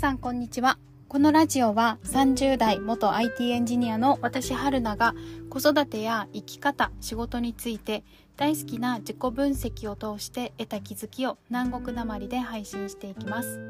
[0.00, 0.78] さんこんにちは。
[1.08, 5.14] このラジオは30代元 IT エンジニアの私春菜が
[5.50, 8.02] 子育てや生き方、仕事について
[8.38, 13.60] 大好きな自己分析を通して得た気づきを南国なまりで配信していきます。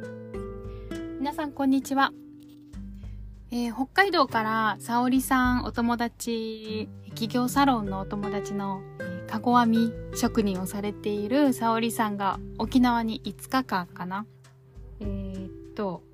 [1.19, 2.13] 皆さんこんにちは。
[3.51, 8.83] えー、北海道から沙織さんお友達、企業サロンのお友達の、
[9.27, 14.27] かご編み職人をされている沙織さんが沖縄に5日間かな。
[15.01, 16.05] えー、っと、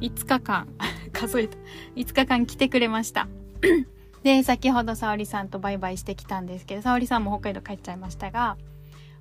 [0.00, 0.68] 5日間
[1.12, 1.56] 数えた。
[1.96, 3.28] 5日間来てくれました。
[4.22, 8.56] で、先ほど沙織さんとバイバイしてきたんですけど、沙織さんも北海道帰っちゃいましたが、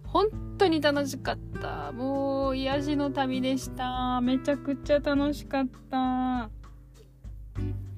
[0.05, 1.91] 本当に楽しかった。
[1.91, 4.19] もう、癒しの旅でした。
[4.21, 6.49] めちゃくちゃ楽しかった。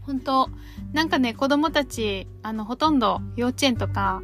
[0.01, 0.49] 本当
[0.93, 4.21] なんかね、子供たち、あの、ほとんど幼稚園とか、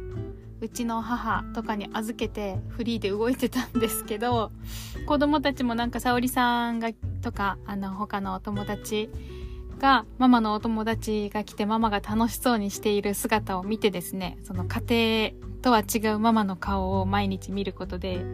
[0.60, 4.50] うちの母とかに預けてフリーで動いてたんですけど、
[5.06, 9.10] 子供たちもなんか沙織さんが、とか、あの、他のお友達
[9.78, 18.24] が、ママのお友達が来てママが楽しそうにしている姿を見てですね、その家庭とは違うママの顔を毎日見ることで、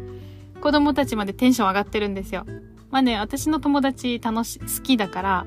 [0.61, 2.47] 子供たちまでテンション上がってるんですよ。
[2.91, 5.47] まあね、私の友達楽し、好きだから、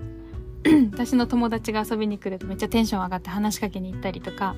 [0.92, 4.56] 私の友達が遊びに来るとめっちゃテンション上がって話しかけに行ったりとか、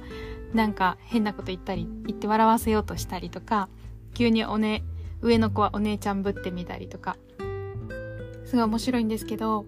[0.53, 3.69] なんか変なこと言ったり、言って笑わせようとしたりとか、
[4.13, 4.83] 急におね、
[5.21, 7.17] 上の子はお姉ちゃんぶってみたりとか、
[8.49, 9.65] すごい面白いんですけど、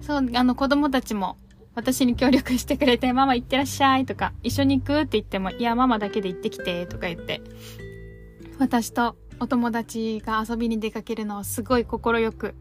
[0.00, 1.36] そう、あの子供たちも
[1.74, 5.00] 私に協力してくれて、ママ行ってらっしゃいとか、一緒に行く？
[5.00, 7.40] って言っても、いや、ママだけで行ってきてとか言って、
[8.60, 12.54] 私とお友達が遊びに出かけるのをすごい心よく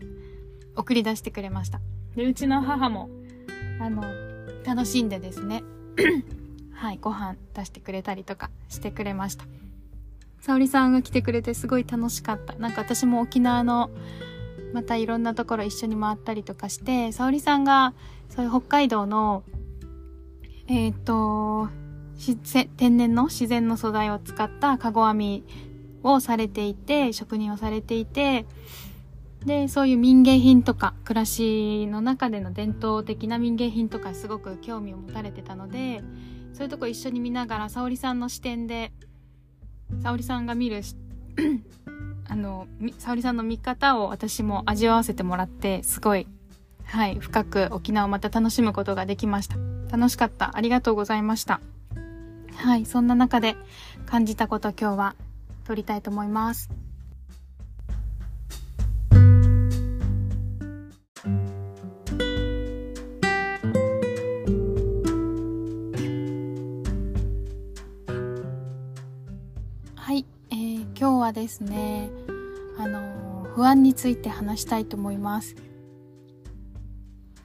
[0.76, 1.80] 送り出してくれました。
[2.16, 3.10] で、うちの母も、
[3.80, 4.04] あの、
[4.66, 5.64] 楽しんでですね、
[6.74, 9.46] はい、ご飯出してくれたりとかしてくれました。
[10.42, 12.56] 沙織さんが来てくれてすごい楽しかった。
[12.56, 13.92] なんか私も沖縄の
[14.74, 17.94] またいろんなところ一緒に回ったりとかして、沙織さんが
[18.30, 19.44] そういう北海道の、
[20.68, 21.70] えっ、ー、と、
[22.78, 25.44] 天然の自然の素材を使ったかご編み
[26.04, 28.46] をされていて、職人をされていて、
[29.46, 36.04] で、そういう民芸品とか、暮らしの中での伝統的な民芸品とかすごく興味を持たれてたので、
[36.54, 38.92] そういうとこ一緒に見ながら、沙織さんの視点で、
[40.02, 40.82] 沙織さんが見る
[42.28, 46.28] あの、沙織さんの見方を私も味わわせてもらって、すごい、
[46.86, 49.58] はい、深く沖縄をまた楽しむことができました。
[49.92, 50.58] 楽しかった。
[50.58, 51.62] ありがとうございました。
[52.56, 53.56] はい、そんな中で
[54.06, 55.16] 感じたこと今日は
[55.66, 56.70] 撮りたいと思います。
[71.26, 72.12] はですね、
[72.78, 75.56] あの、不安について話したいと思います。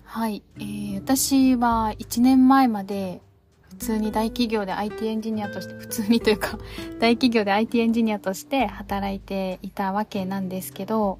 [0.05, 3.23] はい、えー、私は1年前まで
[3.71, 6.59] 普通に大企業で IT エンジニアとして、普通にというか、
[7.01, 11.19] 大企業で IT エンジニアとして働いていたわけなんですけど、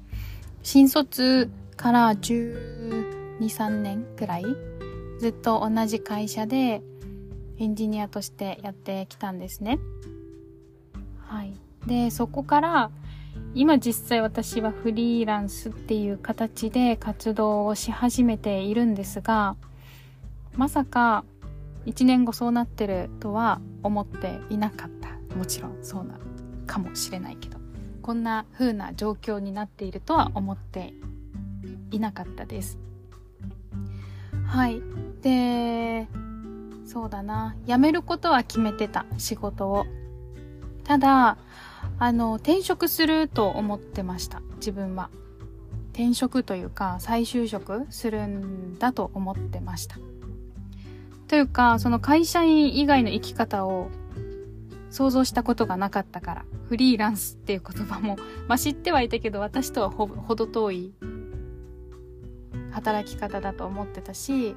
[0.61, 4.45] 新卒から12、3年くらい、
[5.19, 6.83] ずっと同じ会社で
[7.57, 9.79] エンジニアとしてやってきたんですね。
[11.17, 11.60] はい。
[11.87, 12.91] で、そこから、
[13.53, 19.55] 今実際私はフリーランスっていう形で活動をし始めているんですが、
[20.55, 21.25] まさか
[21.85, 25.09] 1年後そうなってるとは思っていなかった。
[25.35, 26.21] もちろんそうなる
[26.67, 27.57] かもしれないけど、
[28.01, 30.93] こんな風な状況になっているとは思って
[31.91, 32.77] いなかったです。
[34.45, 34.81] はい。
[35.21, 36.07] で、
[36.85, 37.55] そうだな。
[37.65, 39.85] 辞めることは決めてた、仕事を。
[40.83, 41.37] ただ、
[42.01, 45.11] あの、転職すると思ってました、自分は。
[45.93, 49.99] 転職というか、再就職するんだと思ってました。
[51.27, 53.91] というか、その会社員以外の生き方を
[54.89, 58.17] 想像したことがなかったから、フリーランスっていう言葉も、
[58.49, 60.93] まあ、知ってはいたけど、私とはほほど遠い
[62.71, 64.55] 働き方だと思ってたし、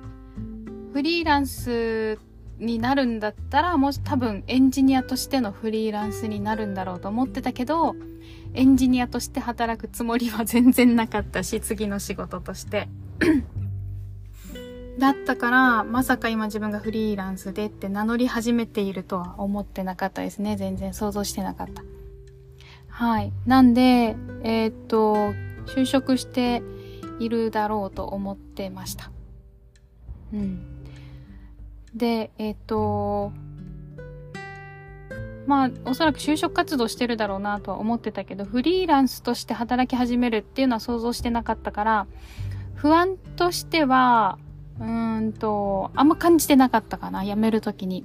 [0.94, 7.94] フリーランスってになるんだったらもし多分エンジニアとしてのフリーランスになるんだろうと思ってたけど
[8.54, 12.88] エンジニアとして働くつもりは全然なかったし次の仕事として。
[14.96, 20.56] だったからまさか今自分がフリーランスでって名乗り始めているとは思ってなかったですね。
[20.56, 21.82] 全然想像してなかった。
[22.88, 23.32] はい。
[23.44, 24.14] なんで
[24.44, 25.14] えー、っと
[25.66, 26.62] 就職して
[27.18, 29.10] いるだろうと思ってました。
[30.32, 30.73] うん
[31.94, 33.32] で、えっ、ー、と、
[35.46, 42.06] まあ、おそらく就職活動してるだろうなとは思ってたけど、フリーランスとして働き始めるっていうのは想像してなかったから、
[42.74, 44.38] 不安としては、
[44.80, 48.04] うーんと、あんま感じてなかったかな、辞めるときに。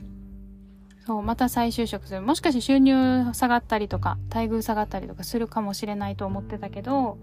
[1.06, 2.22] そう、また再就職する。
[2.22, 7.18] もしかして収入下がったりとか、待遇下がったりとかするかもしれないと思ってたけど、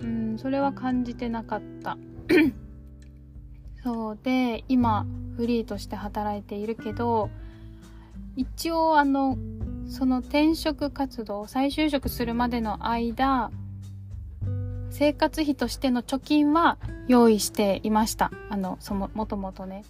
[0.00, 1.98] うん、それは感じてなかった。
[3.82, 5.06] そうで、今、
[5.36, 7.30] フリーとして働いているけど、
[8.36, 9.36] 一応あの、
[9.88, 13.50] その転職活動、再就職するまでの間、
[14.90, 16.78] 生活費としての貯金は
[17.08, 18.30] 用意していました。
[18.50, 19.84] あの、その、もともとね。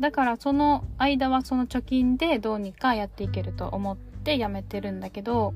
[0.00, 5.52] だからその間はその貯金でどうにかやっていけると思って辞めてるんだけど、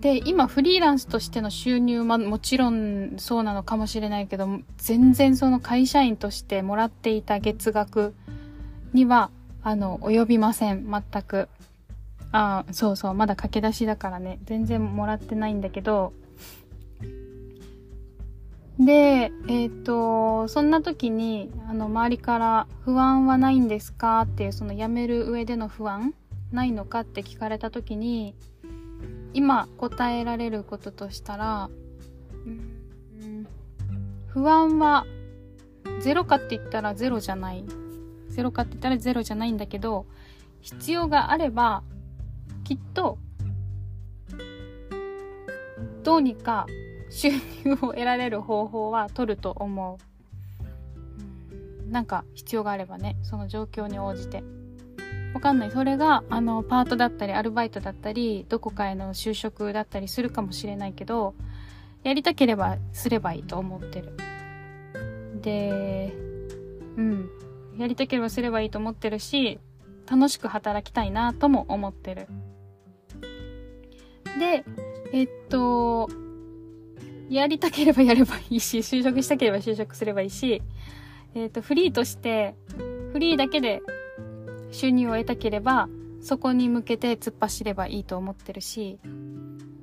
[0.00, 8.14] で、今フリーランスとしての収入はもちろんそうなのかもしれないけど、全然その会社員としてもらっていた月額
[8.92, 9.30] には
[9.62, 10.90] あの、及びません。
[10.90, 11.48] 全く。
[12.32, 13.14] ああ、そうそう。
[13.14, 14.38] まだ駆け出しだからね。
[14.44, 16.12] 全然もらってないんだけど。
[18.78, 24.22] で、えっ、ー、と、そんな時に、あの、周りから不安はないんですか？
[24.22, 26.14] っていう、その辞める上での不安？
[26.52, 27.00] ないのか？
[27.00, 28.34] って聞かれた時に、
[29.34, 31.70] 今答えられることとしたら、
[32.46, 33.46] うん、
[34.28, 35.06] 不安は
[36.00, 37.64] ゼロかって言ったらゼロじゃない
[38.38, 40.06] ゼロかって言ったらゼロじゃないんだけど、
[40.60, 41.82] 必要があれば、
[42.62, 43.18] きっと、
[46.04, 46.66] どうにか
[47.10, 47.30] 収
[47.64, 49.98] 入を得られる方法は取ると思
[51.86, 51.90] う。
[51.90, 54.44] なんか必要があればね、その状況に応じて。
[55.34, 55.70] わかんない。
[55.70, 61.34] それが、あの、パートだったり、アルバイトだったり、どこかへの就職だったりするかもしれないけど、
[62.02, 64.12] やりたければすればいいと思ってる。
[65.40, 66.12] で、
[66.96, 67.30] うん。
[67.78, 69.60] やりたければすればいいと思ってるし、
[70.10, 72.26] 楽しく働きたいなとも思ってる。
[74.38, 74.64] で、
[75.12, 76.08] えっと、
[77.28, 80.62] やりたければやればいいし、就職したければ就職すればいいし、
[81.34, 82.54] えっと、フリーとして、
[83.12, 83.82] フリーだけで
[84.70, 85.88] 収入を得たければ、
[86.20, 88.98] そこに向けて突っ走ればいいと思ってるし、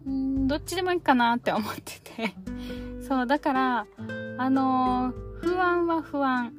[0.10, 2.36] んどっちでもいいかなって思ってて。
[3.08, 3.88] そう、だから、
[4.38, 6.54] あのー、不安は不安。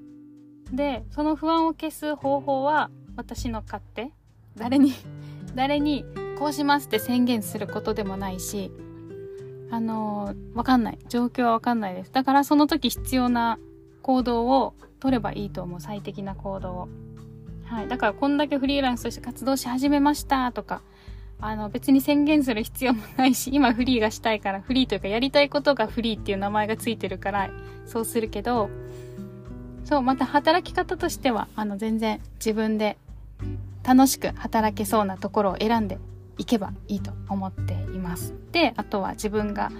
[0.72, 4.12] で、その不安を消す方法は私の勝手。
[4.56, 4.92] 誰に
[5.54, 6.04] 誰に
[6.38, 8.72] こうしますって宣言することでもないし、
[9.70, 10.98] あのー、わかんない。
[11.08, 12.12] 状況はわかんないです。
[12.12, 13.58] だからその時必要な
[14.02, 15.80] 行動を取ればいいと思う。
[15.80, 16.88] 最適な行動を。
[17.66, 17.88] はい。
[17.88, 20.82] だからこんだけフリーランスとして活動し始めましたとか、
[21.38, 27.50] あの別に宣言する必要もないし、今フリーがしたいから、フリーというかやりたいことがフリーっていう名前がついてるから、
[27.84, 28.70] そうするけど、
[29.84, 32.96] そう、また働き方としては、あの、全然自分で
[33.84, 35.98] 楽しく働けそうなところを選んで
[36.38, 38.34] いけばいいと思っています。
[38.52, 39.70] で、あとは自分が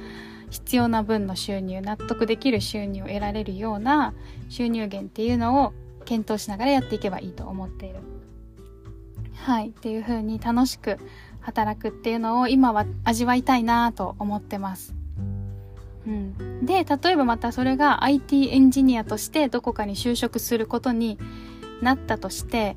[0.50, 4.14] 必要な分の収入、納得できる収入を得られるような
[4.48, 5.72] 収入源っていうのを
[6.06, 7.96] 検討しながらやっていけばいいと思っている。
[9.34, 9.68] はい。
[9.68, 10.98] っていう風に楽しく
[11.40, 14.94] 働くっていうのを今は味わいたいなと思ってます。
[16.06, 21.18] うん、で例えばまたそれが IT エンジニアとしてどこかに就職することに
[21.82, 22.76] なったとして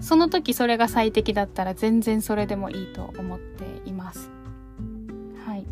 [0.00, 4.30] その時それが最適だったら全然それでもいいと思っています
[5.44, 5.66] はい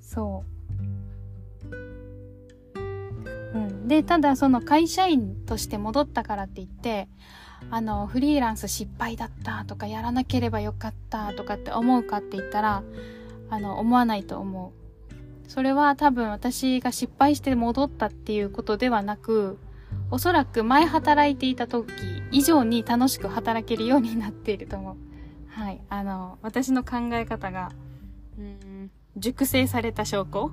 [0.00, 0.57] そう
[3.88, 7.08] でただその会社員として戻ったからって言って
[7.70, 12.82] あのフリーランス失敗だったとかやらなければよかったとかって思うかって言ったら
[13.50, 15.50] あの、思わないと思う。
[15.50, 19.58] それは多分私が失敗して戻ったっていうことではなく、
[20.10, 21.90] おそらく前働いていた時
[22.30, 24.96] 以上に楽しく働けるようになっていると思う。
[25.48, 25.80] はい。
[25.88, 27.72] あの、私の考え方が、
[28.38, 30.50] うん、熟成された証拠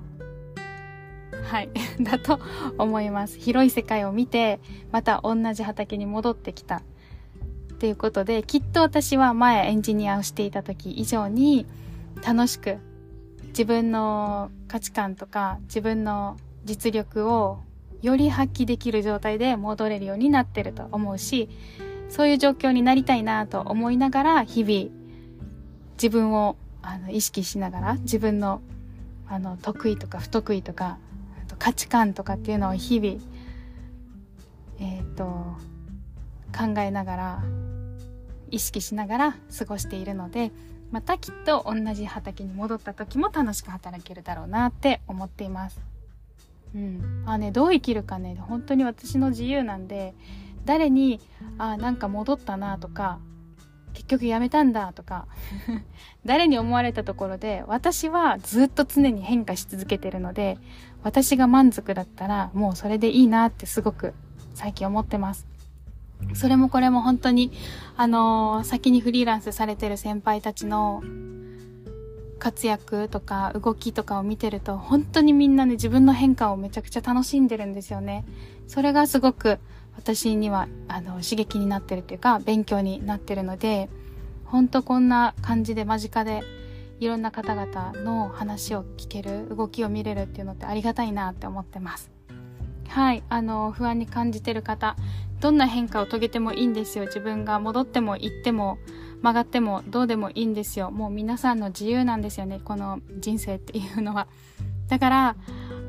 [1.48, 1.70] はい。
[2.00, 2.40] だと
[2.78, 3.38] 思います。
[3.38, 4.60] 広い世界を見て、
[4.92, 6.82] また同じ畑に戻ってきた。
[7.76, 11.66] っていうことで、きっと私は前エンジニアをしていた時以上に
[12.26, 12.78] 楽しく
[13.48, 17.58] 自分の価値観とか自分の実力を
[18.00, 21.50] より発揮できる状態で戻れるようになってると思うし、
[22.08, 24.90] そういう状況になりたいなと思いながら、日々
[25.94, 28.62] 自分をあの意識しながら、自分の
[29.28, 30.98] あの得意とか不得意とか、
[31.58, 33.20] 価値観とかっていうのを日々、
[34.78, 35.24] えっ、ー、と、
[36.56, 37.44] 考えながら、
[38.50, 40.52] 意識しながら過ごしているので、
[40.90, 45.80] またきっと同じ畑に戻った時も楽しく働けるだろうなって思っています。
[46.74, 47.22] うん。
[47.26, 50.14] あね、どう生きるかね、本当に私の自由なんで、
[50.64, 51.20] 誰に、
[51.58, 53.18] あ、なんか戻ったなとか、
[53.96, 55.26] 結局やめたんだとか
[56.26, 60.58] 誰に思われたところで私はずっと常に変化し続けてるので
[61.02, 64.12] 私が満足だったらもうそれでいいなってすごく
[64.54, 65.46] 最近思ってます。
[66.34, 67.52] それもこれも本当に
[67.96, 71.02] あのー、先にフリーランスされてる先輩たちの
[72.38, 78.24] 活躍とか動きとかを見てると本当にみんなね自分の変化をめちゃくちゃ楽しんでるんですよね。
[78.66, 79.58] それがすごく
[79.96, 83.88] 私にはあの刺激になってるというか勉強になってるので
[84.44, 86.42] 本当こんな感じで間近で
[87.00, 92.10] いろんな方々の話を聞ける動きを見れるっていうのってありがたいなって思ってます。
[92.88, 94.96] はいあの不安に感じてる方
[95.40, 97.06] どんな変化を遂げてもいいんですよ。
[97.06, 98.78] 自分が戻っても行っても
[99.22, 100.90] 曲がってもどうでもいいんですよ。
[100.90, 102.60] もう皆さんの自由なんですよね。
[102.64, 104.28] この人生っていうのは。
[104.88, 105.36] だから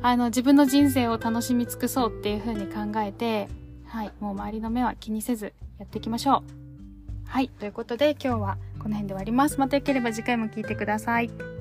[0.02, 3.48] あの自分の人生を楽しみ尽くそうっていう風に考えて
[3.88, 6.68] はい、もう周りの目は気にせずやっていきましょう。
[7.28, 9.60] はい、ということで今日はこの辺で終わります。
[9.60, 11.57] また良ければ次回も聴いてください。